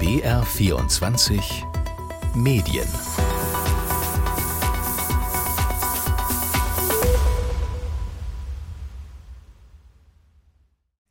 [0.00, 1.66] BR24
[2.34, 2.88] Medien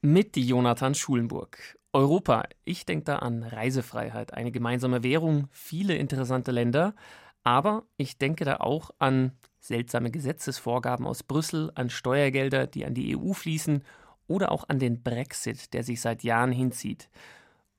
[0.02, 1.78] Mit Jonathan Schulenburg.
[1.94, 6.96] Europa, ich denke da an Reisefreiheit, eine gemeinsame Währung, viele interessante Länder,
[7.44, 13.16] aber ich denke da auch an seltsame Gesetzesvorgaben aus Brüssel, an Steuergelder, die an die
[13.16, 13.84] EU fließen
[14.26, 17.08] oder auch an den Brexit, der sich seit Jahren hinzieht.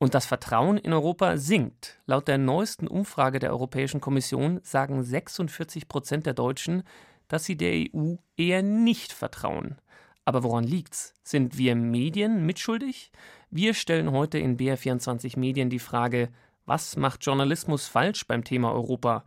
[0.02, 2.00] Und das Vertrauen in Europa sinkt.
[2.06, 6.84] Laut der neuesten Umfrage der Europäischen Kommission sagen 46 Prozent der Deutschen,
[7.28, 9.76] dass sie der EU eher nicht vertrauen.
[10.24, 11.12] Aber woran liegt's?
[11.22, 13.12] Sind wir Medien mitschuldig?
[13.50, 16.30] Wir stellen heute in BR24 Medien die Frage,
[16.64, 19.24] was macht Journalismus falsch beim Thema Europa?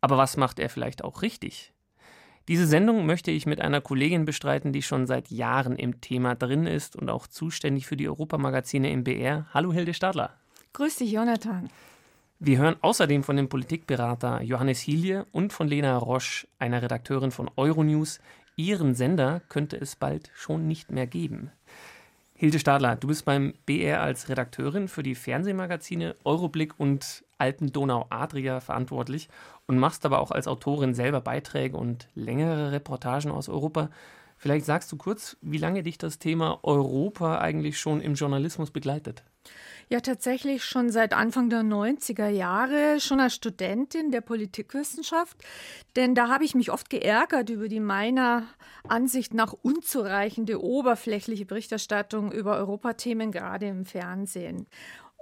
[0.00, 1.73] Aber was macht er vielleicht auch richtig?
[2.46, 6.66] Diese Sendung möchte ich mit einer Kollegin bestreiten, die schon seit Jahren im Thema drin
[6.66, 9.46] ist und auch zuständig für die Europamagazine im BR.
[9.54, 10.34] Hallo Hilde Stadler.
[10.74, 11.70] Grüß dich, Jonathan.
[12.40, 17.50] Wir hören außerdem von dem Politikberater Johannes Hilje und von Lena Roche, einer Redakteurin von
[17.56, 18.20] Euronews.
[18.56, 21.50] Ihren Sender könnte es bald schon nicht mehr geben.
[22.34, 29.28] Hilde Stadler, du bist beim BR als Redakteurin für die Fernsehmagazine Euroblick und Alpen-Donau-Adria verantwortlich
[29.66, 33.90] und machst aber auch als Autorin selber Beiträge und längere Reportagen aus Europa.
[34.36, 39.24] Vielleicht sagst du kurz, wie lange dich das Thema Europa eigentlich schon im Journalismus begleitet?
[39.88, 45.36] Ja, tatsächlich schon seit Anfang der 90er Jahre, schon als Studentin der Politikwissenschaft.
[45.96, 48.46] Denn da habe ich mich oft geärgert über die meiner
[48.88, 54.66] Ansicht nach unzureichende oberflächliche Berichterstattung über Europathemen, gerade im Fernsehen.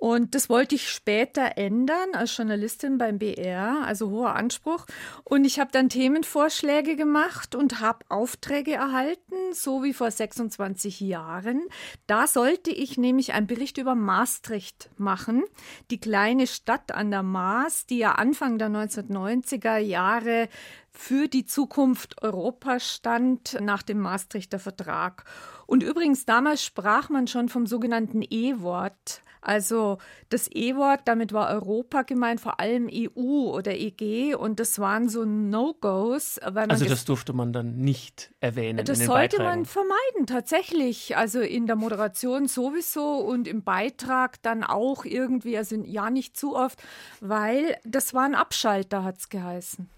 [0.03, 4.85] Und das wollte ich später ändern als Journalistin beim BR, also hoher Anspruch.
[5.23, 11.69] Und ich habe dann Themenvorschläge gemacht und habe Aufträge erhalten, so wie vor 26 Jahren.
[12.09, 14.52] Da sollte ich nämlich einen Bericht über Maastricht
[14.99, 15.45] machen,
[15.91, 20.49] die kleine Stadt an der Maas, die ja Anfang der 1990er Jahre
[20.91, 25.25] für die Zukunft Europas stand nach dem Maastrichter Vertrag.
[25.67, 29.23] Und übrigens, damals sprach man schon vom sogenannten E-Wort.
[29.43, 29.99] Also
[30.29, 35.25] das E-Wort, damit war Europa gemeint, vor allem EU oder EG und das waren so
[35.25, 36.39] No-Gos.
[36.39, 38.85] Also das durfte man dann nicht erwähnen.
[38.85, 39.45] Das sollte Beiträgen.
[39.45, 41.17] man vermeiden, tatsächlich.
[41.17, 46.55] Also in der Moderation sowieso und im Beitrag dann auch irgendwie, also ja nicht zu
[46.55, 46.81] oft,
[47.21, 49.89] weil das war ein Abschalter, hat es geheißen.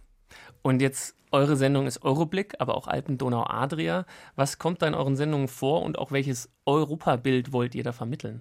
[0.62, 4.06] Und jetzt eure Sendung ist Euroblick, aber auch Alpen, Donau, Adria.
[4.36, 8.40] Was kommt da in euren Sendungen vor und auch welches Europabild wollt ihr da vermitteln?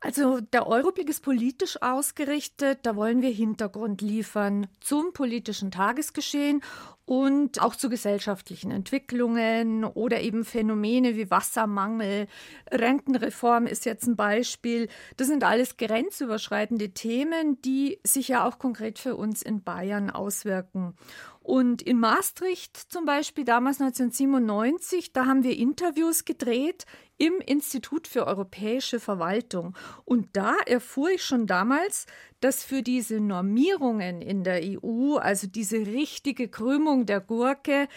[0.00, 2.80] Also der Euroblick ist politisch ausgerichtet.
[2.84, 6.62] Da wollen wir Hintergrund liefern zum politischen Tagesgeschehen
[7.04, 12.28] und auch zu gesellschaftlichen Entwicklungen oder eben Phänomene wie Wassermangel.
[12.70, 14.88] Rentenreform ist jetzt ein Beispiel.
[15.16, 20.94] Das sind alles grenzüberschreitende Themen, die sich ja auch konkret für uns in Bayern auswirken.
[21.40, 26.84] Und in Maastricht zum Beispiel damals 1997, da haben wir Interviews gedreht
[27.18, 29.76] im Institut für europäische Verwaltung.
[30.04, 32.06] Und da erfuhr ich schon damals,
[32.40, 37.88] dass für diese Normierungen in der EU, also diese richtige Krümmung der Gurke,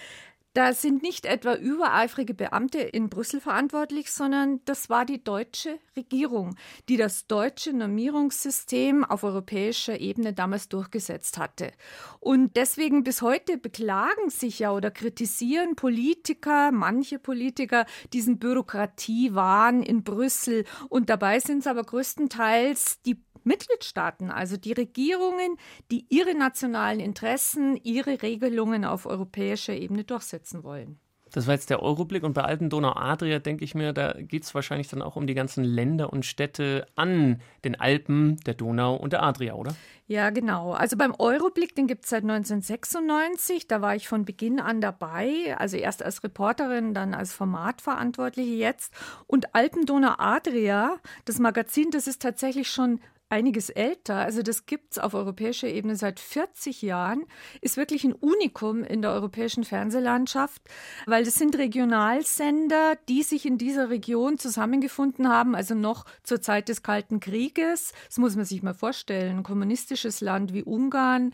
[0.53, 6.55] da sind nicht etwa übereifrige Beamte in Brüssel verantwortlich, sondern das war die deutsche Regierung,
[6.89, 11.71] die das deutsche Normierungssystem auf europäischer Ebene damals durchgesetzt hatte.
[12.19, 20.03] Und deswegen bis heute beklagen sich ja oder kritisieren Politiker, manche Politiker, diesen Bürokratiewahn in
[20.03, 20.65] Brüssel.
[20.89, 25.57] Und dabei sind es aber größtenteils die Mitgliedstaaten, also die Regierungen,
[25.91, 30.99] die ihre nationalen Interessen, ihre Regelungen auf europäischer Ebene durchsetzen wollen.
[31.33, 34.43] Das war jetzt der Euroblick und bei Alten Donau Adria denke ich mir, da geht
[34.43, 38.95] es wahrscheinlich dann auch um die ganzen Länder und Städte an den Alpen, der Donau
[38.95, 39.73] und der Adria, oder?
[40.07, 40.73] Ja, genau.
[40.73, 43.65] Also beim Euroblick, den gibt es seit 1996.
[43.67, 45.55] Da war ich von Beginn an dabei.
[45.57, 48.93] Also erst als Reporterin, dann als Formatverantwortliche jetzt.
[49.25, 52.99] Und Alpen Donau Adria, das Magazin, das ist tatsächlich schon
[53.31, 54.17] einiges älter.
[54.17, 57.25] Also das gibt es auf europäischer Ebene seit 40 Jahren,
[57.61, 60.61] ist wirklich ein Unikum in der europäischen Fernsehlandschaft,
[61.05, 66.67] weil das sind Regionalsender, die sich in dieser Region zusammengefunden haben, also noch zur Zeit
[66.67, 67.93] des Kalten Krieges.
[68.07, 69.37] Das muss man sich mal vorstellen.
[69.37, 71.33] Ein kommunistisches Land wie Ungarn,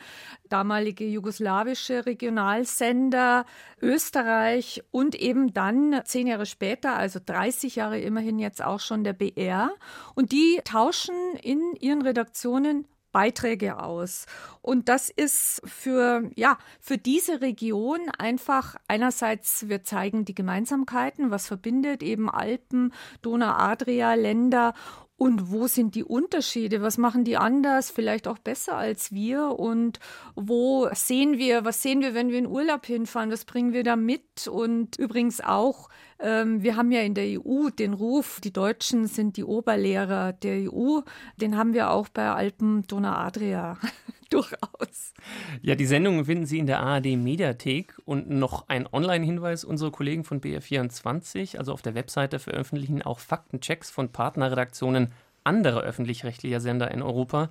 [0.49, 3.45] damalige jugoslawische Regionalsender,
[3.81, 9.13] Österreich und eben dann zehn Jahre später, also 30 Jahre immerhin jetzt auch schon der
[9.13, 9.71] BR.
[10.13, 14.25] Und die tauschen in ihren Redaktionen Beiträge aus.
[14.61, 21.47] Und das ist für, ja, für diese Region einfach einerseits, wir zeigen die Gemeinsamkeiten, was
[21.47, 24.73] verbindet eben Alpen, Donau-Adria, Länder
[25.17, 26.83] und wo sind die Unterschiede?
[26.83, 29.59] Was machen die anders, vielleicht auch besser als wir?
[29.59, 29.99] Und
[30.35, 33.31] wo sehen wir, was sehen wir, wenn wir in Urlaub hinfahren?
[33.31, 34.47] Was bringen wir da mit?
[34.47, 39.37] Und übrigens auch, ähm, wir haben ja in der EU den Ruf, die Deutschen sind
[39.37, 40.99] die Oberlehrer der EU.
[41.37, 43.79] Den haben wir auch bei Alpen Donau Adria.
[44.29, 45.13] Durchaus.
[45.61, 49.63] Ja, die Sendungen finden Sie in der ARD Mediathek und noch ein Online-Hinweis.
[49.63, 55.13] Unsere Kollegen von BR24, also auf der Webseite, veröffentlichen auch Faktenchecks von Partnerredaktionen
[55.43, 57.49] anderer öffentlich-rechtlicher Sender in Europa.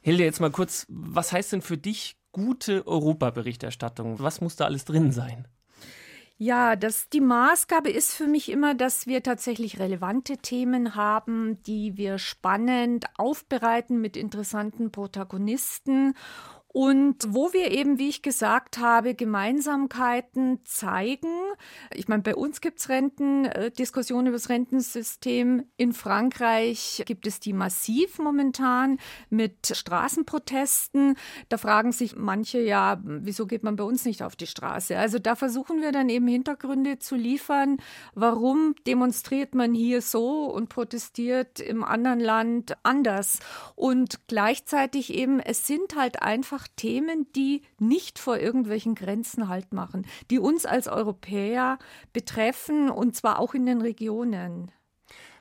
[0.00, 4.18] Hilde, jetzt mal kurz, was heißt denn für dich gute Europaberichterstattung?
[4.18, 5.46] Was muss da alles drin sein?
[6.44, 11.96] Ja, das, die Maßgabe ist für mich immer, dass wir tatsächlich relevante Themen haben, die
[11.96, 16.14] wir spannend aufbereiten mit interessanten Protagonisten
[16.72, 21.28] und wo wir eben, wie ich gesagt habe, Gemeinsamkeiten zeigen.
[21.92, 25.64] Ich meine, bei uns gibt es Renten, äh, Diskussionen über das Rentensystem.
[25.76, 28.98] In Frankreich gibt es die massiv momentan
[29.28, 31.16] mit Straßenprotesten.
[31.50, 34.96] Da fragen sich manche ja, wieso geht man bei uns nicht auf die Straße?
[34.96, 37.76] Also da versuchen wir dann eben Hintergründe zu liefern.
[38.14, 43.40] Warum demonstriert man hier so und protestiert im anderen Land anders?
[43.74, 49.72] Und gleichzeitig eben, es sind halt einfach einfach Themen, die nicht vor irgendwelchen Grenzen Halt
[49.72, 51.78] machen, die uns als Europäer
[52.12, 54.70] betreffen und zwar auch in den Regionen.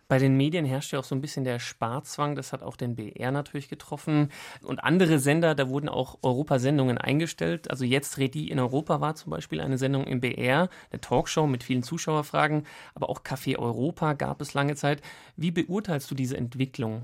[0.07, 2.35] Bei den Medien herrscht ja auch so ein bisschen der Sparzwang.
[2.35, 4.29] Das hat auch den BR natürlich getroffen.
[4.61, 7.71] Und andere Sender, da wurden auch Europasendungen eingestellt.
[7.71, 11.63] Also jetzt Redi in Europa war zum Beispiel eine Sendung im BR, eine Talkshow mit
[11.63, 12.65] vielen Zuschauerfragen.
[12.93, 15.01] Aber auch Café Europa gab es lange Zeit.
[15.37, 17.03] Wie beurteilst du diese Entwicklung?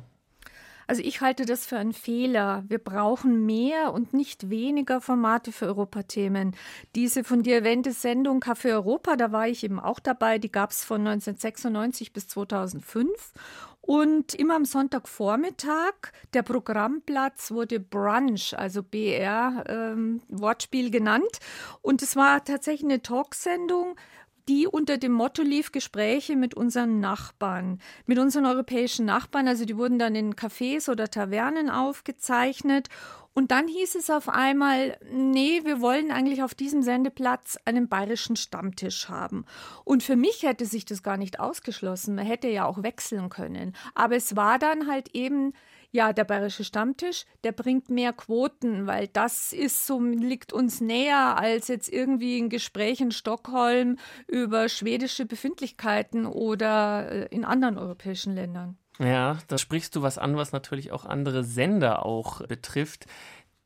[0.88, 2.64] Also ich halte das für einen Fehler.
[2.68, 6.56] Wir brauchen mehr und nicht weniger Formate für Europathemen.
[6.96, 10.72] Diese von dir erwähnte Sendung Café Europa, da war ich eben auch dabei, die gab
[10.72, 13.34] es von 1996 bis 2005.
[13.82, 15.94] Und immer am Sonntagvormittag,
[16.34, 20.22] der Programmplatz wurde Brunch, also BR, ähm,
[20.92, 21.40] genannt.
[21.82, 23.96] Und es war tatsächlich eine Talksendung,
[24.48, 29.48] die unter dem Motto lief Gespräche mit unseren Nachbarn, mit unseren europäischen Nachbarn.
[29.48, 32.88] Also die wurden dann in Cafés oder Tavernen aufgezeichnet.
[33.34, 38.36] Und dann hieß es auf einmal, nee, wir wollen eigentlich auf diesem Sendeplatz einen bayerischen
[38.36, 39.46] Stammtisch haben.
[39.84, 42.16] Und für mich hätte sich das gar nicht ausgeschlossen.
[42.16, 43.76] Man hätte ja auch wechseln können.
[43.94, 45.54] Aber es war dann halt eben
[45.98, 51.40] ja, der bayerische Stammtisch, der bringt mehr Quoten, weil das ist so, liegt uns näher
[51.40, 53.98] als jetzt irgendwie ein Gespräch in Stockholm
[54.28, 58.78] über schwedische Befindlichkeiten oder äh, in anderen europäischen Ländern.
[59.00, 63.08] Ja, da sprichst du was an, was natürlich auch andere Sender auch betrifft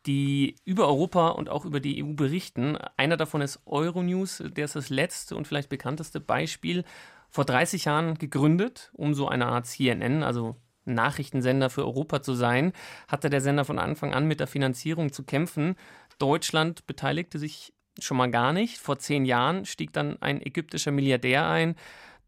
[0.08, 2.76] die über Europa und auch über die EU berichten.
[2.98, 6.86] Einer davon ist Euronews, der ist das letzte und vielleicht bekannteste Beispiel.
[7.30, 10.56] Vor 30 Jahren gegründet, um so eine Art CNN, also
[10.86, 12.74] Nachrichtensender für Europa zu sein,
[13.08, 15.76] hatte der Sender von Anfang an mit der Finanzierung zu kämpfen.
[16.18, 18.78] Deutschland beteiligte sich schon mal gar nicht.
[18.78, 21.76] Vor zehn Jahren stieg dann ein ägyptischer Milliardär ein.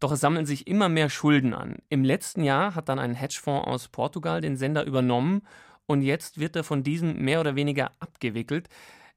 [0.00, 1.76] Doch es sammeln sich immer mehr Schulden an.
[1.88, 5.42] Im letzten Jahr hat dann ein Hedgefonds aus Portugal den Sender übernommen
[5.86, 8.68] und jetzt wird er von diesem mehr oder weniger abgewickelt.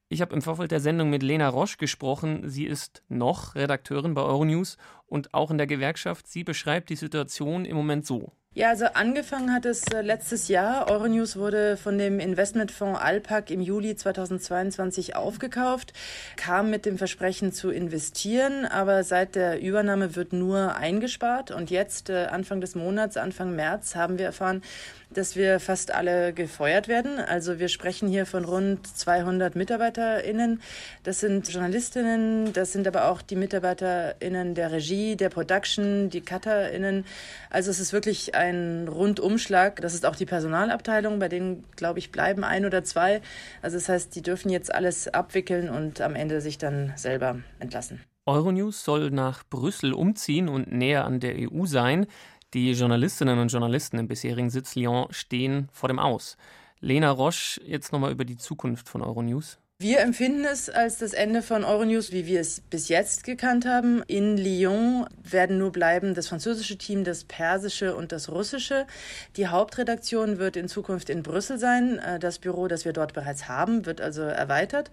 [0.10, 2.50] Ich habe im Vorfeld der Sendung mit Lena Roche gesprochen.
[2.50, 6.28] Sie ist noch Redakteurin bei Euronews und auch in der Gewerkschaft.
[6.28, 8.32] Sie beschreibt die Situation im Moment so.
[8.58, 10.90] Ja, also angefangen hat es äh, letztes Jahr.
[10.90, 15.94] Euronews wurde von dem Investmentfonds Alpac im Juli 2022 aufgekauft,
[16.38, 21.52] kam mit dem Versprechen zu investieren, aber seit der Übernahme wird nur eingespart.
[21.52, 24.64] Und jetzt, äh, Anfang des Monats, Anfang März, haben wir erfahren,
[25.12, 27.20] dass wir fast alle gefeuert werden.
[27.20, 30.62] Also wir sprechen hier von rund 200 MitarbeiterInnen.
[31.04, 37.06] Das sind Journalistinnen, das sind aber auch die MitarbeiterInnen der Regie, der Production, die CutterInnen.
[37.50, 38.47] Also es ist wirklich ein
[38.88, 39.82] Rundumschlag.
[39.82, 43.22] Das ist auch die Personalabteilung, bei denen, glaube ich, bleiben ein oder zwei.
[43.62, 48.02] Also das heißt, die dürfen jetzt alles abwickeln und am Ende sich dann selber entlassen.
[48.26, 52.08] Euronews soll nach Brüssel umziehen und näher an der EU sein.
[52.54, 56.38] Die Journalistinnen und Journalisten im bisherigen Sitz Lyon stehen vor dem Aus.
[56.80, 59.60] Lena Roche, jetzt nochmal über die Zukunft von Euronews.
[59.80, 64.02] Wir empfinden es als das Ende von Euronews, wie wir es bis jetzt gekannt haben.
[64.08, 68.88] In Lyon werden nur bleiben das französische Team, das persische und das russische.
[69.36, 72.00] Die Hauptredaktion wird in Zukunft in Brüssel sein.
[72.00, 74.90] Äh, das Büro, das wir dort bereits haben, wird also erweitert.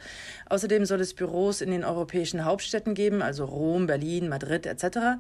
[0.50, 5.16] Außerdem soll es Büros in den europäischen Hauptstädten geben, also Rom, Berlin, Madrid etc.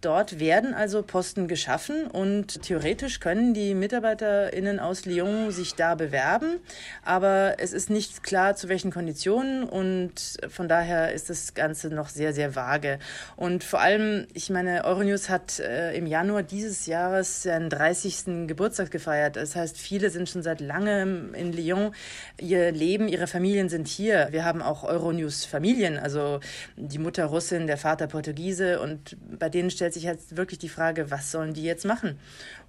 [0.00, 6.60] Dort werden also Posten geschaffen und theoretisch können die MitarbeiterInnen aus Lyon sich da bewerben.
[7.04, 10.12] Aber es ist nicht klar, zu welchen Konditionen und
[10.48, 12.98] von daher ist das Ganze noch sehr, sehr vage.
[13.34, 18.46] Und vor allem, ich meine, Euronews hat äh, im Januar dieses Jahres seinen 30.
[18.46, 19.36] Geburtstag gefeiert.
[19.36, 21.94] Das heißt, viele sind schon seit langem in Lyon.
[22.38, 24.28] Ihr Leben, ihre Familien sind hier.
[24.32, 26.40] Wir haben auch Euronews Familien, also
[26.76, 31.10] die Mutter Russin, der Vater Portugiese und bei denen stellt sich halt wirklich die Frage,
[31.10, 32.18] was sollen die jetzt machen?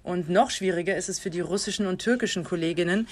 [0.02, 3.06] Und noch schwieriger ist es für die russischen und türkischen Kolleginnen.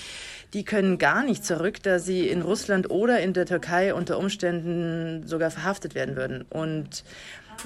[0.55, 5.27] Die können gar nicht zurück, da sie in Russland oder in der Türkei unter Umständen
[5.27, 6.43] sogar verhaftet werden würden.
[6.51, 7.05] Und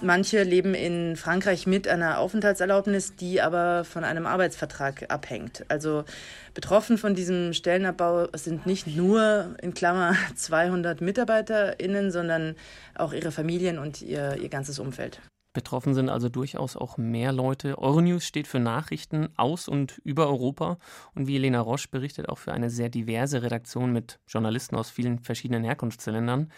[0.03, 5.65] manche leben in Frankreich mit einer Aufenthaltserlaubnis, die aber von einem Arbeitsvertrag abhängt.
[5.69, 6.05] Also
[6.53, 12.57] betroffen von diesem Stellenabbau sind nicht nur in Klammer 200 MitarbeiterInnen, sondern
[12.95, 15.21] auch ihre Familien und ihr, ihr ganzes Umfeld.
[15.55, 17.79] Betroffen sind also durchaus auch mehr Leute.
[17.79, 20.79] Euronews steht für Nachrichten aus und über Europa
[21.15, 25.21] und wie Elena Roche berichtet, auch für eine sehr diverse Redaktion mit Journalisten aus vielen
[25.21, 26.51] verschiedenen Herkunftsländern.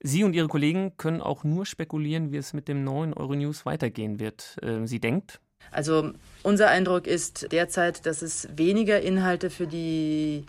[0.00, 4.20] Sie und Ihre Kollegen können auch nur spekulieren, wie es mit dem neuen Euronews weitergehen
[4.20, 4.58] wird.
[4.62, 5.40] Ähm, sie denkt,
[5.70, 6.12] also
[6.42, 10.44] unser Eindruck ist derzeit, dass es weniger Inhalte für die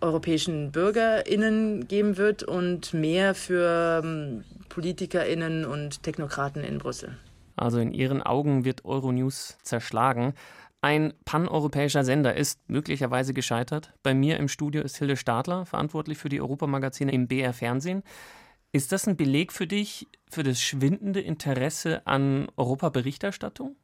[0.00, 7.16] europäischen Bürgerinnen geben wird und mehr für ähm, Politikerinnen und Technokraten in Brüssel.
[7.56, 10.34] Also in Ihren Augen wird Euronews zerschlagen.
[10.82, 13.92] Ein paneuropäischer Sender ist möglicherweise gescheitert.
[14.02, 18.02] Bei mir im Studio ist Hilde Stadler, verantwortlich für die Europamagazine im BR Fernsehen.
[18.72, 23.76] Ist das ein Beleg für dich für das schwindende Interesse an Europaberichterstattung?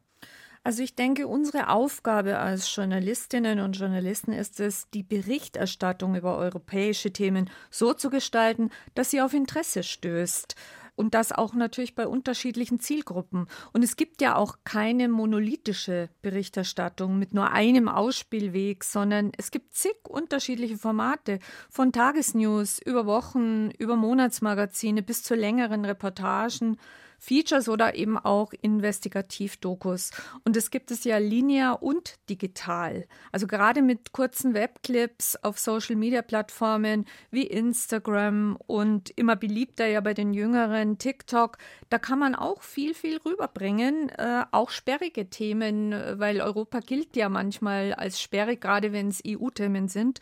[0.65, 7.13] Also ich denke, unsere Aufgabe als Journalistinnen und Journalisten ist es, die Berichterstattung über europäische
[7.13, 10.55] Themen so zu gestalten, dass sie auf Interesse stößt.
[10.95, 13.47] Und das auch natürlich bei unterschiedlichen Zielgruppen.
[13.73, 19.75] Und es gibt ja auch keine monolithische Berichterstattung mit nur einem Ausspielweg, sondern es gibt
[19.75, 21.41] zig unterschiedliche Formate,
[21.71, 26.77] von Tagesnews über Wochen, über Monatsmagazine bis zu längeren Reportagen
[27.23, 30.11] Features oder eben auch Investigativdokus.
[30.45, 33.07] Und es gibt es ja linear und digital.
[33.31, 40.35] Also gerade mit kurzen Webclips auf Social-Media-Plattformen wie Instagram und immer beliebter ja bei den
[40.35, 41.59] Jüngeren TikTok,
[41.91, 44.09] da kann man auch viel, viel rüberbringen.
[44.09, 49.87] Äh, auch sperrige Themen, weil Europa gilt ja manchmal als sperrig, gerade wenn es EU-Themen
[49.87, 50.19] sind.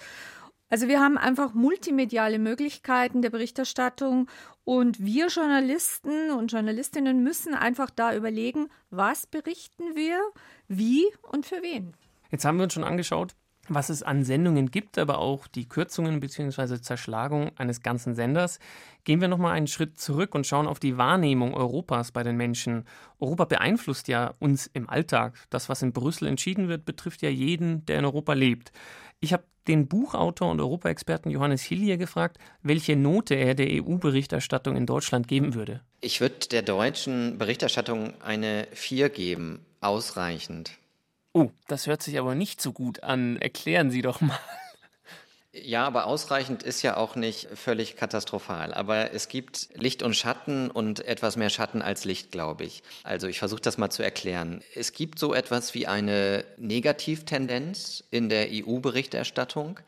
[0.71, 4.29] Also wir haben einfach multimediale Möglichkeiten der Berichterstattung
[4.63, 10.21] und wir Journalisten und Journalistinnen müssen einfach da überlegen, was berichten wir,
[10.69, 11.93] wie und für wen.
[12.31, 13.35] Jetzt haben wir uns schon angeschaut,
[13.69, 16.81] was es an Sendungen gibt, aber auch die Kürzungen bzw.
[16.81, 18.61] Zerschlagung eines ganzen Senders.
[19.03, 22.85] Gehen wir nochmal einen Schritt zurück und schauen auf die Wahrnehmung Europas bei den Menschen.
[23.19, 25.37] Europa beeinflusst ja uns im Alltag.
[25.51, 28.71] Das, was in Brüssel entschieden wird, betrifft ja jeden, der in Europa lebt.
[29.19, 34.85] Ich habe den Buchautor und Europaexperten Johannes Hillier gefragt, welche Note er der EU-Berichterstattung in
[34.85, 35.81] Deutschland geben würde.
[36.01, 40.73] Ich würde der deutschen Berichterstattung eine 4 geben, ausreichend.
[41.33, 43.37] Oh, das hört sich aber nicht so gut an.
[43.37, 44.39] Erklären Sie doch mal.
[45.53, 48.73] Ja, aber ausreichend ist ja auch nicht völlig katastrophal.
[48.73, 52.85] Aber es gibt Licht und Schatten und etwas mehr Schatten als Licht, glaube ich.
[53.03, 54.63] Also ich versuche das mal zu erklären.
[54.77, 59.81] Es gibt so etwas wie eine Negativtendenz in der EU-Berichterstattung,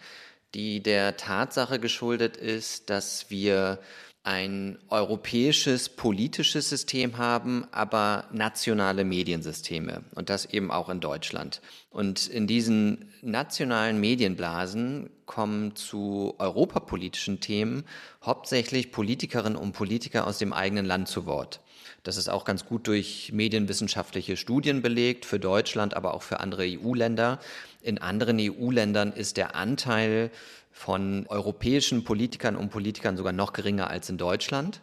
[0.52, 3.78] die der Tatsache geschuldet ist, dass wir
[4.24, 11.60] ein europäisches politisches System haben, aber nationale Mediensysteme und das eben auch in Deutschland.
[11.90, 17.84] Und in diesen nationalen Medienblasen kommen zu europapolitischen Themen
[18.22, 21.60] hauptsächlich Politikerinnen und Politiker aus dem eigenen Land zu Wort.
[22.02, 26.64] Das ist auch ganz gut durch medienwissenschaftliche Studien belegt, für Deutschland, aber auch für andere
[26.64, 27.38] EU-Länder.
[27.80, 30.30] In anderen EU-Ländern ist der Anteil
[30.70, 34.82] von europäischen Politikern und Politikern sogar noch geringer als in Deutschland.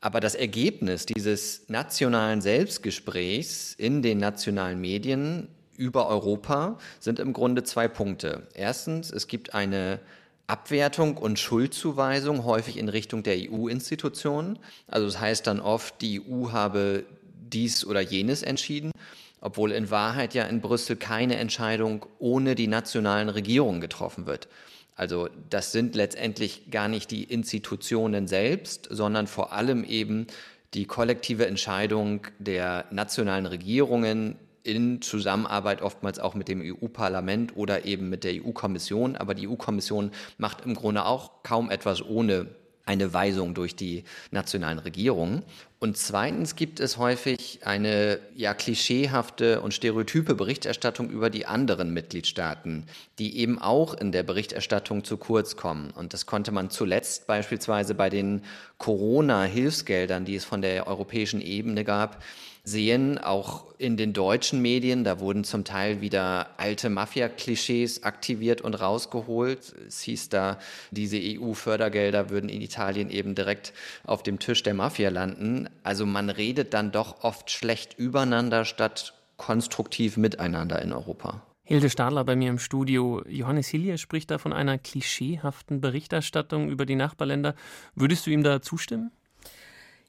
[0.00, 5.48] Aber das Ergebnis dieses nationalen Selbstgesprächs in den nationalen Medien
[5.80, 8.46] über Europa sind im Grunde zwei Punkte.
[8.54, 9.98] Erstens, es gibt eine
[10.46, 14.58] Abwertung und Schuldzuweisung häufig in Richtung der EU-Institutionen.
[14.86, 17.06] Also das heißt dann oft, die EU habe
[17.50, 18.92] dies oder jenes entschieden,
[19.40, 24.48] obwohl in Wahrheit ja in Brüssel keine Entscheidung ohne die nationalen Regierungen getroffen wird.
[24.96, 30.26] Also das sind letztendlich gar nicht die Institutionen selbst, sondern vor allem eben
[30.74, 38.10] die kollektive Entscheidung der nationalen Regierungen in Zusammenarbeit oftmals auch mit dem EU-Parlament oder eben
[38.10, 39.16] mit der EU-Kommission.
[39.16, 42.46] Aber die EU-Kommission macht im Grunde auch kaum etwas ohne
[42.90, 45.42] eine Weisung durch die nationalen Regierungen.
[45.78, 52.84] Und zweitens gibt es häufig eine ja klischeehafte und stereotype Berichterstattung über die anderen Mitgliedstaaten,
[53.18, 55.90] die eben auch in der Berichterstattung zu kurz kommen.
[55.92, 58.42] Und das konnte man zuletzt beispielsweise bei den
[58.78, 62.22] Corona-Hilfsgeldern, die es von der europäischen Ebene gab,
[62.64, 68.74] sehen, auch in den deutschen Medien, da wurden zum Teil wieder alte Mafia-Klischees aktiviert und
[68.74, 69.74] rausgeholt.
[69.86, 70.58] Es hieß da,
[70.90, 73.72] diese EU-Fördergelder würden in Italien eben direkt
[74.04, 75.68] auf dem Tisch der Mafia landen.
[75.82, 81.42] Also man redet dann doch oft schlecht übereinander statt konstruktiv miteinander in Europa.
[81.70, 83.22] Hilde Stadler bei mir im Studio.
[83.28, 87.54] Johannes Hillier spricht da von einer klischeehaften Berichterstattung über die Nachbarländer.
[87.94, 89.12] Würdest du ihm da zustimmen?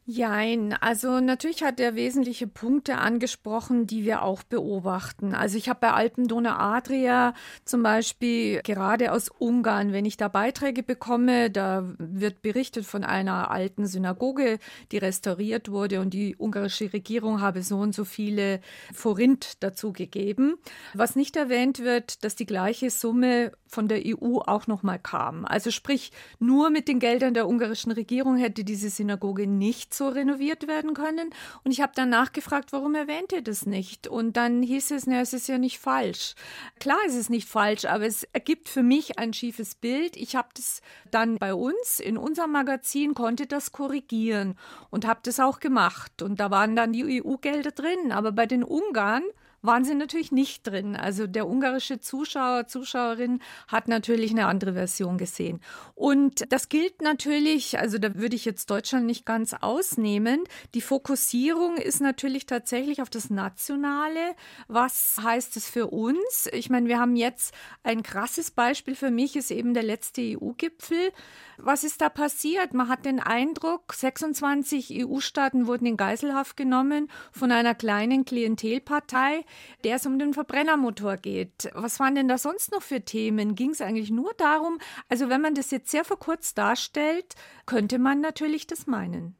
[0.07, 5.35] Jein, also natürlich hat er wesentliche Punkte angesprochen, die wir auch beobachten.
[5.35, 10.81] Also ich habe bei Alpendonau Adria zum Beispiel gerade aus Ungarn, wenn ich da Beiträge
[10.81, 14.57] bekomme, da wird berichtet von einer alten Synagoge,
[14.91, 18.59] die restauriert wurde und die ungarische Regierung habe so und so viele
[18.91, 20.55] Forint dazu gegeben.
[20.95, 25.45] Was nicht erwähnt wird, dass die gleiche Summe von der EU auch nochmal kam.
[25.45, 30.67] Also sprich, nur mit den Geldern der ungarischen Regierung hätte diese Synagoge nicht so renoviert
[30.67, 31.29] werden können.
[31.63, 34.07] Und ich habe dann nachgefragt, warum erwähnt ihr das nicht?
[34.07, 36.35] Und dann hieß es, na, es ist ja nicht falsch.
[36.79, 40.15] Klar ist es nicht falsch, aber es ergibt für mich ein schiefes Bild.
[40.17, 44.55] Ich habe das dann bei uns in unserem Magazin, konnte das korrigieren
[44.89, 46.21] und habe das auch gemacht.
[46.21, 48.11] Und da waren dann die EU-Gelder drin.
[48.11, 49.23] Aber bei den Ungarn
[49.61, 50.95] waren sie natürlich nicht drin.
[50.95, 55.61] Also der ungarische Zuschauer, Zuschauerin hat natürlich eine andere Version gesehen.
[55.95, 60.43] Und das gilt natürlich, also da würde ich jetzt Deutschland nicht ganz ausnehmen.
[60.73, 64.35] Die Fokussierung ist natürlich tatsächlich auf das Nationale.
[64.67, 66.49] Was heißt es für uns?
[66.51, 67.53] Ich meine, wir haben jetzt
[67.83, 71.11] ein krasses Beispiel für mich, ist eben der letzte EU-Gipfel.
[71.57, 72.73] Was ist da passiert?
[72.73, 79.45] Man hat den Eindruck, 26 EU-Staaten wurden in Geiselhaft genommen von einer kleinen Klientelpartei,
[79.83, 81.69] der es um den Verbrennermotor geht.
[81.73, 83.55] Was waren denn da sonst noch für Themen?
[83.55, 84.79] Ging es eigentlich nur darum,
[85.09, 89.35] also wenn man das jetzt sehr verkürzt darstellt, könnte man natürlich das meinen.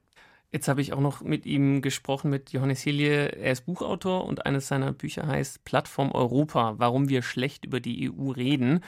[0.52, 3.38] Jetzt habe ich auch noch mit ihm gesprochen, mit Johannes Hilje.
[3.38, 8.12] Er ist Buchautor und eines seiner Bücher heißt Plattform Europa, warum wir schlecht über die
[8.12, 8.84] EU reden.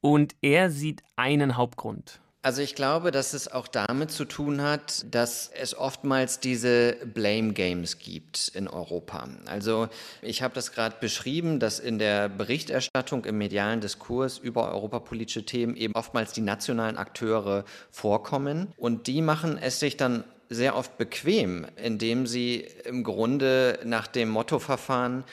[0.00, 2.20] Und er sieht einen Hauptgrund.
[2.44, 7.54] Also ich glaube, dass es auch damit zu tun hat, dass es oftmals diese Blame
[7.54, 9.26] Games gibt in Europa.
[9.46, 9.88] Also
[10.20, 15.74] ich habe das gerade beschrieben, dass in der Berichterstattung im medialen Diskurs über europapolitische Themen
[15.74, 21.66] eben oftmals die nationalen Akteure vorkommen und die machen es sich dann sehr oft bequem,
[21.82, 25.24] indem sie im Grunde nach dem Motto verfahren,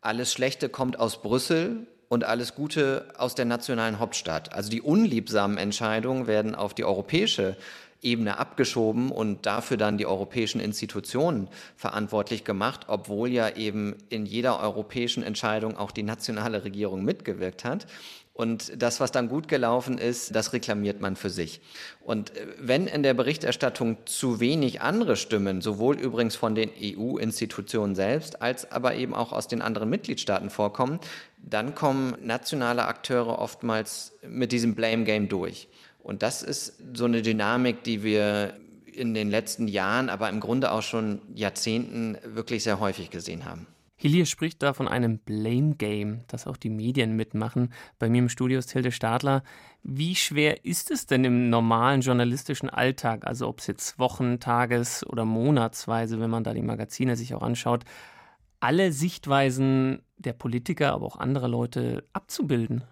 [0.00, 4.52] alles Schlechte kommt aus Brüssel und alles Gute aus der nationalen Hauptstadt.
[4.52, 7.56] Also die unliebsamen Entscheidungen werden auf die europäische
[8.02, 14.60] Ebene abgeschoben und dafür dann die europäischen Institutionen verantwortlich gemacht, obwohl ja eben in jeder
[14.60, 17.86] europäischen Entscheidung auch die nationale Regierung mitgewirkt hat.
[18.36, 21.62] Und das, was dann gut gelaufen ist, das reklamiert man für sich.
[22.02, 27.94] Und äh, wenn in der Berichterstattung zu wenig andere Stimmen, sowohl übrigens von den EU-Institutionen
[27.94, 31.00] selbst, als aber eben auch aus den anderen Mitgliedstaaten vorkommen,
[31.38, 35.68] dann kommen nationale Akteure oftmals mit diesem Blame Game durch.
[36.02, 38.52] Und das ist so eine Dynamik, die wir
[38.92, 43.66] in den letzten Jahren, aber im Grunde auch schon Jahrzehnten wirklich sehr häufig gesehen haben.
[43.98, 47.72] Hillier spricht da von einem Blame Game, das auch die Medien mitmachen.
[47.98, 49.42] Bei mir im Studio ist Hilde Stadler.
[49.82, 55.06] Wie schwer ist es denn im normalen journalistischen Alltag, also ob es jetzt Wochen, Tages-
[55.06, 57.84] oder Monatsweise, wenn man da die Magazine sich auch anschaut,
[58.60, 62.84] alle Sichtweisen der Politiker, aber auch anderer Leute abzubilden?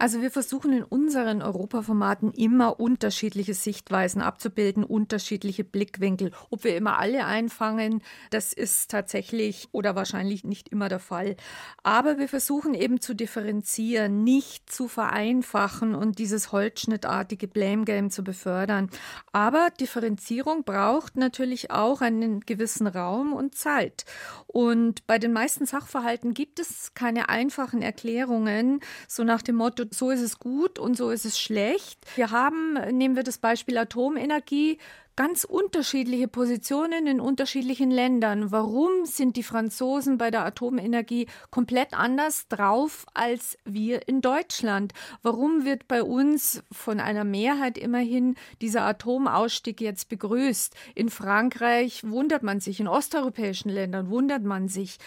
[0.00, 6.30] Also wir versuchen in unseren Europaformaten immer unterschiedliche Sichtweisen abzubilden, unterschiedliche Blickwinkel.
[6.50, 11.36] Ob wir immer alle einfangen, das ist tatsächlich oder wahrscheinlich nicht immer der Fall.
[11.82, 18.22] Aber wir versuchen eben zu differenzieren, nicht zu vereinfachen und dieses holzschnittartige Blame Game zu
[18.22, 18.90] befördern.
[19.32, 24.04] Aber Differenzierung braucht natürlich auch einen gewissen Raum und Zeit.
[24.46, 30.10] Und bei den meisten Sachverhalten gibt es keine einfachen Erklärungen, so nach dem Motto, so
[30.10, 31.98] ist es gut und so ist es schlecht.
[32.16, 34.78] Wir haben, nehmen wir das Beispiel Atomenergie,
[35.18, 38.52] ganz unterschiedliche Positionen in unterschiedlichen Ländern.
[38.52, 44.92] Warum sind die Franzosen bei der Atomenergie komplett anders drauf als wir in Deutschland?
[45.22, 50.76] Warum wird bei uns von einer Mehrheit immerhin dieser Atomausstieg jetzt begrüßt?
[50.94, 55.00] In Frankreich wundert man sich, in osteuropäischen Ländern wundert man sich.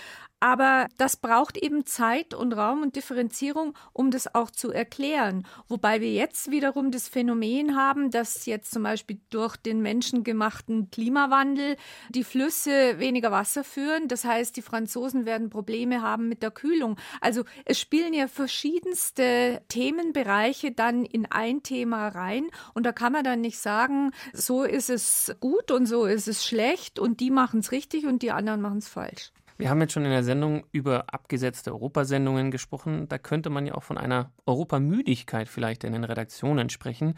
[0.44, 5.46] Aber das braucht eben Zeit und Raum und Differenzierung, um das auch zu erklären.
[5.68, 11.78] Wobei wir jetzt wiederum das Phänomen haben, dass jetzt zum Beispiel durch den menschengemachten Klimawandel
[12.10, 14.08] die Flüsse weniger Wasser führen.
[14.08, 16.98] Das heißt, die Franzosen werden Probleme haben mit der Kühlung.
[17.22, 22.48] Also es spielen ja verschiedenste Themenbereiche dann in ein Thema rein.
[22.74, 26.46] Und da kann man dann nicht sagen, so ist es gut und so ist es
[26.46, 29.32] schlecht und die machen es richtig und die anderen machen es falsch.
[29.62, 33.08] Wir haben jetzt schon in der Sendung über abgesetzte Europasendungen gesprochen.
[33.08, 37.14] Da könnte man ja auch von einer Europamüdigkeit vielleicht in den Redaktionen sprechen.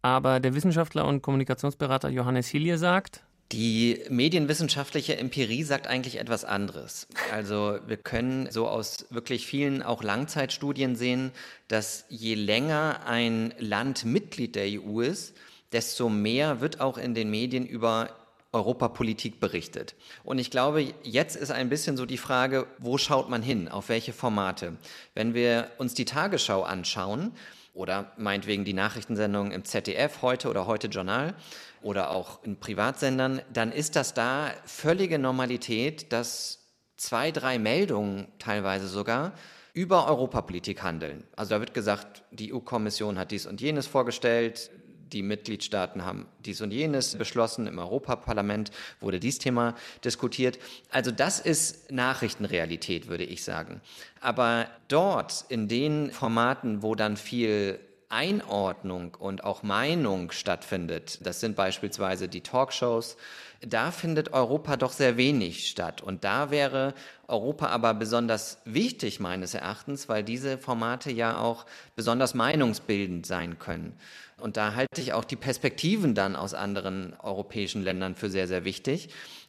[0.00, 7.08] Aber der Wissenschaftler und Kommunikationsberater Johannes Hillier sagt, die medienwissenschaftliche Empirie sagt eigentlich etwas anderes.
[7.32, 11.32] Also wir können so aus wirklich vielen auch Langzeitstudien sehen,
[11.66, 15.34] dass je länger ein Land Mitglied der EU ist,
[15.72, 18.10] desto mehr wird auch in den Medien über
[18.52, 19.94] Europapolitik berichtet.
[20.24, 23.90] Und ich glaube, jetzt ist ein bisschen so die Frage, wo schaut man hin, auf
[23.90, 24.76] welche Formate?
[25.14, 27.32] Wenn wir uns die Tagesschau anschauen
[27.74, 31.34] oder meinetwegen die Nachrichtensendungen im ZDF heute oder heute Journal
[31.82, 36.58] oder auch in Privatsendern, dann ist das da völlige Normalität, dass
[36.96, 39.32] zwei, drei Meldungen teilweise sogar
[39.74, 41.22] über Europapolitik handeln.
[41.36, 44.70] Also da wird gesagt, die EU-Kommission hat dies und jenes vorgestellt,
[45.12, 50.58] die Mitgliedstaaten haben dies und jenes beschlossen, im Europaparlament wurde dies Thema diskutiert.
[50.90, 53.80] Also das ist Nachrichtenrealität, würde ich sagen.
[54.20, 61.56] Aber dort, in den Formaten, wo dann viel Einordnung und auch Meinung stattfindet, das sind
[61.56, 63.16] beispielsweise die Talkshows,
[63.60, 66.00] da findet Europa doch sehr wenig statt.
[66.00, 66.94] Und da wäre
[67.26, 71.66] Europa aber besonders wichtig meines Erachtens, weil diese Formate ja auch
[71.96, 73.98] besonders meinungsbildend sein können.
[74.40, 78.64] Und da halte ich auch die Perspektiven dann aus anderen europäischen Ländern für sehr, sehr
[78.64, 79.08] wichtig.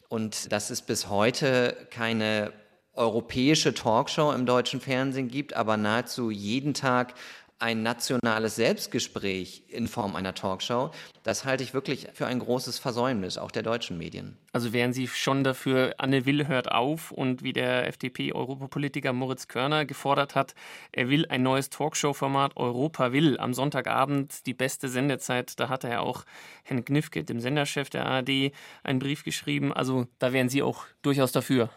[0.09, 2.51] Und dass es bis heute keine
[2.93, 7.13] europäische Talkshow im deutschen Fernsehen gibt, aber nahezu jeden Tag
[7.59, 10.91] ein nationales Selbstgespräch in Form einer Talkshow,
[11.23, 14.37] das halte ich wirklich für ein großes Versäumnis auch der deutschen Medien.
[14.53, 19.85] Also wären Sie schon dafür, Anne Will hört auf und wie der FDP-Europapolitiker Moritz Körner
[19.85, 20.55] gefordert hat,
[20.91, 25.59] er will ein neues Talkshow-Format Europa will am Sonntagabend die beste Sendezeit.
[25.59, 26.23] Da hat er auch
[26.63, 28.51] Herrn Knifke, dem Senderchef der ARD,
[28.83, 29.73] einen Brief geschrieben.
[29.73, 31.69] Also da wären Sie auch durchaus dafür.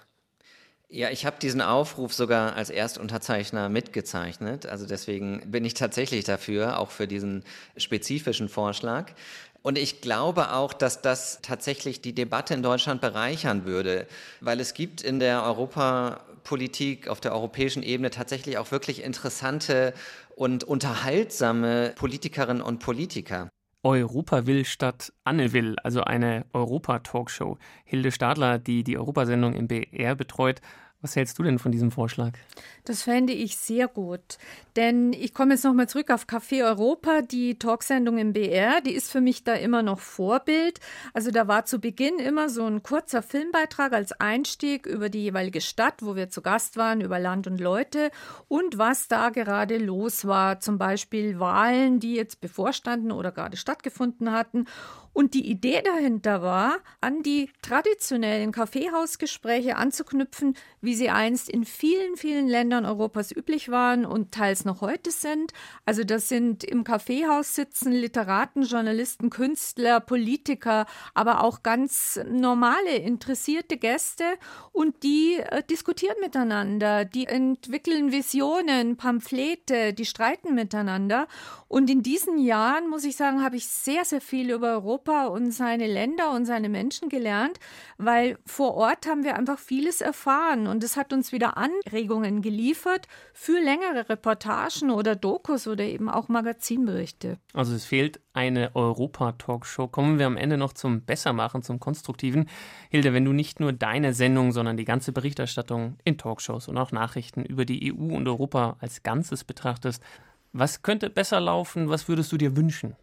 [0.94, 4.66] Ja, ich habe diesen Aufruf sogar als Erstunterzeichner mitgezeichnet.
[4.66, 7.44] Also deswegen bin ich tatsächlich dafür, auch für diesen
[7.78, 9.10] spezifischen Vorschlag.
[9.62, 14.06] Und ich glaube auch, dass das tatsächlich die Debatte in Deutschland bereichern würde,
[14.42, 19.94] weil es gibt in der Europapolitik auf der europäischen Ebene tatsächlich auch wirklich interessante
[20.36, 23.48] und unterhaltsame Politikerinnen und Politiker.
[23.84, 27.58] Europa will statt Anne will, also eine Europa-Talkshow.
[27.84, 30.60] Hilde Stadler, die die Europasendung im BR betreut,
[31.02, 32.32] was hältst du denn von diesem Vorschlag?
[32.84, 34.38] Das fände ich sehr gut.
[34.76, 39.10] Denn ich komme jetzt nochmal zurück auf Café Europa, die Talksendung im BR, die ist
[39.10, 40.78] für mich da immer noch Vorbild.
[41.12, 45.60] Also da war zu Beginn immer so ein kurzer Filmbeitrag als Einstieg über die jeweilige
[45.60, 48.10] Stadt, wo wir zu Gast waren, über Land und Leute
[48.46, 50.60] und was da gerade los war.
[50.60, 54.66] Zum Beispiel Wahlen, die jetzt bevorstanden oder gerade stattgefunden hatten.
[55.12, 62.16] Und die Idee dahinter war, an die traditionellen Kaffeehausgespräche anzuknüpfen, wie sie einst in vielen,
[62.16, 65.52] vielen Ländern Europas üblich waren und teils noch heute sind.
[65.84, 73.76] Also das sind im Kaffeehaus sitzen Literaten, Journalisten, Künstler, Politiker, aber auch ganz normale, interessierte
[73.76, 74.24] Gäste
[74.72, 81.28] und die äh, diskutieren miteinander, die entwickeln Visionen, Pamphlete, die streiten miteinander.
[81.72, 85.52] Und in diesen Jahren, muss ich sagen, habe ich sehr, sehr viel über Europa und
[85.52, 87.58] seine Länder und seine Menschen gelernt,
[87.96, 93.08] weil vor Ort haben wir einfach vieles erfahren und es hat uns wieder Anregungen geliefert
[93.32, 97.38] für längere Reportagen oder Dokus oder eben auch Magazinberichte.
[97.54, 99.88] Also es fehlt eine Europa-Talkshow.
[99.88, 102.50] Kommen wir am Ende noch zum Bessermachen, zum Konstruktiven.
[102.90, 106.92] Hilde, wenn du nicht nur deine Sendung, sondern die ganze Berichterstattung in Talkshows und auch
[106.92, 110.02] Nachrichten über die EU und Europa als Ganzes betrachtest,
[110.52, 111.88] was könnte besser laufen?
[111.88, 112.96] Was würdest du dir wünschen?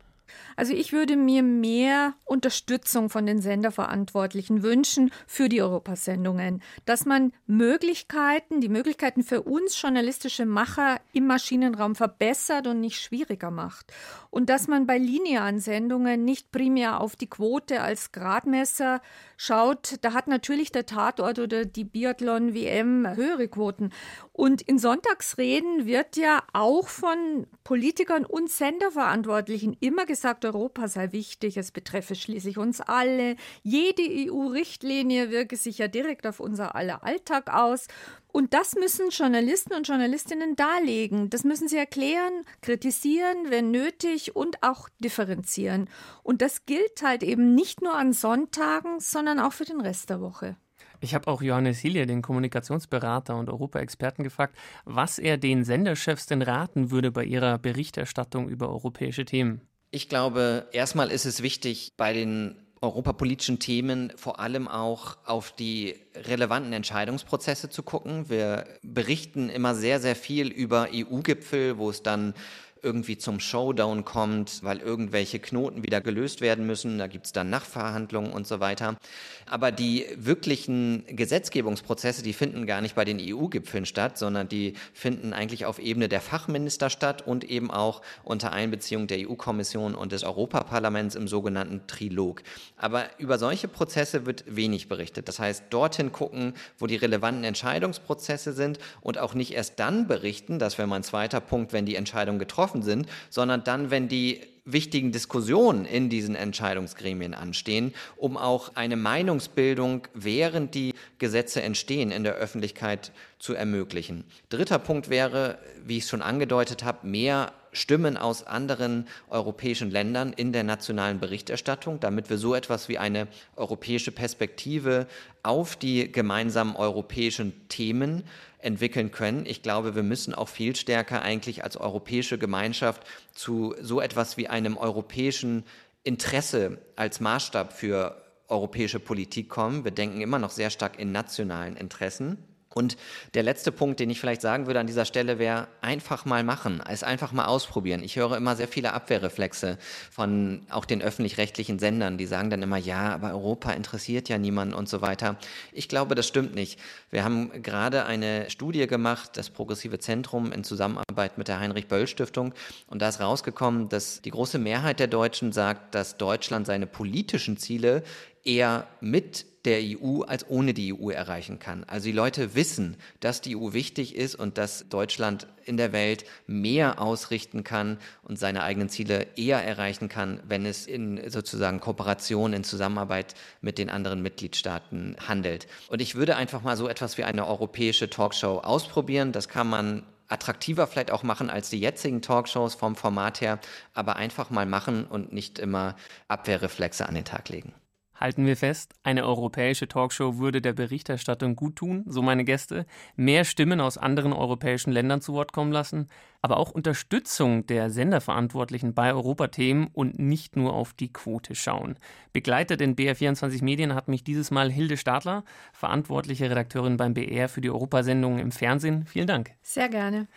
[0.55, 7.33] Also ich würde mir mehr Unterstützung von den Senderverantwortlichen wünschen für die Europasendungen, dass man
[7.47, 13.93] Möglichkeiten, die Möglichkeiten für uns journalistische Macher im Maschinenraum verbessert und nicht schwieriger macht.
[14.31, 19.01] Und dass man bei linearen Sendungen nicht primär auf die Quote als Gradmesser
[19.37, 19.95] schaut.
[20.01, 23.91] Da hat natürlich der Tatort oder die Biathlon-WM höhere Quoten.
[24.33, 31.57] Und in Sonntagsreden wird ja auch von Politikern und Senderverantwortlichen immer gesagt, Europa sei wichtig,
[31.57, 33.35] es betreffe schließlich uns alle.
[33.63, 37.87] Jede EU-Richtlinie wirke sich ja direkt auf unser aller Alltag aus.
[38.31, 41.29] Und das müssen Journalisten und Journalistinnen darlegen.
[41.29, 45.89] Das müssen sie erklären, kritisieren, wenn nötig und auch differenzieren.
[46.23, 50.21] Und das gilt halt eben nicht nur an Sonntagen, sondern auch für den Rest der
[50.21, 50.57] Woche.
[51.01, 56.41] Ich habe auch Johannes Hillier, den Kommunikationsberater und Europaexperten, gefragt, was er den Senderchefs denn
[56.41, 59.61] raten würde bei ihrer Berichterstattung über europäische Themen.
[59.91, 65.95] Ich glaube, erstmal ist es wichtig, bei den europapolitischen Themen vor allem auch auf die
[66.15, 68.29] relevanten Entscheidungsprozesse zu gucken.
[68.29, 72.33] Wir berichten immer sehr, sehr viel über EU-Gipfel, wo es dann
[72.81, 76.97] irgendwie zum Showdown kommt, weil irgendwelche Knoten wieder gelöst werden müssen.
[76.97, 78.97] Da gibt es dann Nachverhandlungen und so weiter.
[79.45, 85.33] Aber die wirklichen Gesetzgebungsprozesse, die finden gar nicht bei den EU-Gipfeln statt, sondern die finden
[85.33, 90.23] eigentlich auf Ebene der Fachminister statt und eben auch unter Einbeziehung der EU-Kommission und des
[90.23, 92.43] Europaparlaments im sogenannten Trilog.
[92.77, 95.27] Aber über solche Prozesse wird wenig berichtet.
[95.27, 100.59] Das heißt, dorthin gucken, wo die relevanten Entscheidungsprozesse sind und auch nicht erst dann berichten,
[100.59, 105.11] das wäre mein zweiter Punkt, wenn die Entscheidungen getroffen sind, sondern dann, wenn die wichtigen
[105.11, 112.35] Diskussionen in diesen Entscheidungsgremien anstehen, um auch eine Meinungsbildung, während die Gesetze entstehen, in der
[112.35, 114.25] Öffentlichkeit zu ermöglichen.
[114.49, 120.33] Dritter Punkt wäre, wie ich es schon angedeutet habe, mehr Stimmen aus anderen europäischen Ländern
[120.33, 125.07] in der nationalen Berichterstattung, damit wir so etwas wie eine europäische Perspektive
[125.43, 128.23] auf die gemeinsamen europäischen Themen
[128.59, 129.45] entwickeln können.
[129.45, 134.47] Ich glaube, wir müssen auch viel stärker eigentlich als europäische Gemeinschaft zu so etwas wie
[134.47, 135.63] einem europäischen
[136.03, 139.83] Interesse als Maßstab für europäische Politik kommen.
[139.83, 142.37] Wir denken immer noch sehr stark in nationalen Interessen.
[142.73, 142.97] Und
[143.33, 146.83] der letzte Punkt, den ich vielleicht sagen würde an dieser Stelle, wäre einfach mal machen,
[146.87, 148.03] es einfach mal ausprobieren.
[148.03, 149.79] Ich höre immer sehr viele Abwehrreflexe
[150.11, 154.75] von auch den öffentlich-rechtlichen Sendern, die sagen dann immer, ja, aber Europa interessiert ja niemanden
[154.75, 155.37] und so weiter.
[155.71, 156.79] Ich glaube, das stimmt nicht.
[157.09, 162.53] Wir haben gerade eine Studie gemacht, das Progressive Zentrum in Zusammenarbeit mit der Heinrich-Böll-Stiftung,
[162.87, 167.57] und da ist rausgekommen, dass die große Mehrheit der Deutschen sagt, dass Deutschland seine politischen
[167.57, 168.03] Ziele
[168.43, 171.83] eher mit der EU als ohne die EU erreichen kann.
[171.85, 176.23] Also die Leute wissen, dass die EU wichtig ist und dass Deutschland in der Welt
[176.47, 182.53] mehr ausrichten kann und seine eigenen Ziele eher erreichen kann, wenn es in sozusagen Kooperation,
[182.53, 185.67] in Zusammenarbeit mit den anderen Mitgliedstaaten handelt.
[185.89, 189.31] Und ich würde einfach mal so etwas wie eine europäische Talkshow ausprobieren.
[189.31, 193.59] Das kann man attraktiver vielleicht auch machen als die jetzigen Talkshows vom Format her,
[193.93, 195.95] aber einfach mal machen und nicht immer
[196.27, 197.73] Abwehrreflexe an den Tag legen.
[198.19, 203.45] Halten wir fest, eine europäische Talkshow würde der Berichterstattung gut tun, so meine Gäste, mehr
[203.45, 206.09] Stimmen aus anderen europäischen Ländern zu Wort kommen lassen,
[206.41, 211.95] aber auch Unterstützung der Senderverantwortlichen bei Europathemen und nicht nur auf die Quote schauen.
[212.33, 217.61] Begleitet in BR24 Medien hat mich dieses Mal Hilde Stadler, verantwortliche Redakteurin beim BR für
[217.61, 219.05] die Europasendungen im Fernsehen.
[219.05, 219.51] Vielen Dank.
[219.61, 220.27] Sehr gerne.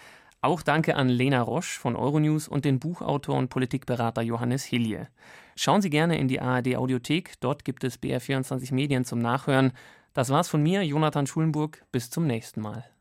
[0.40, 5.08] Auch danke an Lena Roche von Euronews und den Buchautor und Politikberater Johannes Hilje.
[5.56, 9.72] Schauen Sie gerne in die ARD Audiothek, dort gibt es BR24 Medien zum Nachhören.
[10.14, 11.84] Das war's von mir, Jonathan Schulenburg.
[11.90, 12.92] Bis zum nächsten Mal.